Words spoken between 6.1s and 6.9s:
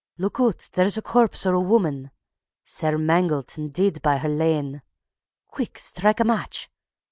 a match.